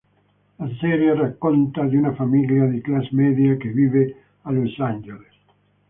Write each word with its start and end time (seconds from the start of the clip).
La 0.57 0.67
serie 0.79 1.13
racconta 1.13 1.83
di 1.85 1.95
una 1.95 2.15
famiglia 2.15 2.65
di 2.65 2.81
classe 2.81 3.09
media 3.11 3.55
che 3.55 3.69
vive 3.69 4.15
a 4.41 4.51
Los 4.51 4.79
Angeles. 4.79 5.31